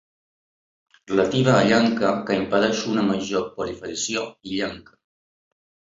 [1.11, 4.99] Relativa a la llenca que impedeix una major proliferació illenca.